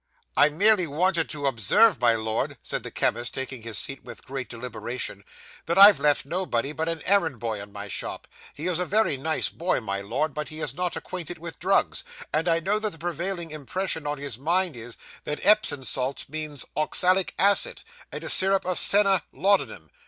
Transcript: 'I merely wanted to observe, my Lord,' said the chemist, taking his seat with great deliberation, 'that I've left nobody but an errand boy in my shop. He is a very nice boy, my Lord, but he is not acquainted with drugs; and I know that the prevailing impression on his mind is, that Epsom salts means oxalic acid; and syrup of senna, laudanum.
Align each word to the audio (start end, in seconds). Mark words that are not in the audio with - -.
'I 0.35 0.49
merely 0.49 0.87
wanted 0.87 1.29
to 1.29 1.45
observe, 1.45 2.01
my 2.01 2.15
Lord,' 2.15 2.57
said 2.63 2.81
the 2.81 2.89
chemist, 2.89 3.35
taking 3.35 3.61
his 3.61 3.77
seat 3.77 4.03
with 4.03 4.25
great 4.25 4.49
deliberation, 4.49 5.23
'that 5.67 5.77
I've 5.77 5.99
left 5.99 6.25
nobody 6.25 6.71
but 6.71 6.89
an 6.89 7.03
errand 7.05 7.39
boy 7.39 7.61
in 7.61 7.71
my 7.71 7.87
shop. 7.87 8.27
He 8.55 8.65
is 8.65 8.79
a 8.79 8.85
very 8.87 9.15
nice 9.15 9.49
boy, 9.49 9.79
my 9.79 10.01
Lord, 10.01 10.33
but 10.33 10.49
he 10.49 10.59
is 10.59 10.73
not 10.73 10.95
acquainted 10.95 11.37
with 11.37 11.59
drugs; 11.59 12.03
and 12.33 12.47
I 12.47 12.59
know 12.59 12.79
that 12.79 12.93
the 12.93 12.97
prevailing 12.97 13.51
impression 13.51 14.07
on 14.07 14.17
his 14.17 14.39
mind 14.39 14.75
is, 14.75 14.97
that 15.25 15.39
Epsom 15.45 15.83
salts 15.83 16.27
means 16.27 16.65
oxalic 16.75 17.35
acid; 17.37 17.83
and 18.11 18.31
syrup 18.31 18.65
of 18.65 18.79
senna, 18.79 19.21
laudanum. 19.31 19.91